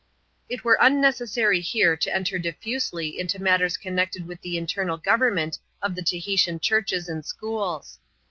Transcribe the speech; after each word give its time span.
It 0.49 0.63
were 0.63 0.79
unnecessary 0.81 1.59
here 1.61 1.95
to 1.95 2.11
enter 2.11 2.39
diffusely 2.39 3.19
into 3.19 3.39
matters 3.39 3.77
coa 3.77 3.91
nected 3.91 4.25
with 4.25 4.41
the 4.41 4.57
internal 4.57 4.97
government 4.97 5.59
of 5.79 5.93
the 5.93 6.01
Taliitian 6.01 6.59
churches 6.59 7.07
and 7.07 7.23
schools. 7.23 7.99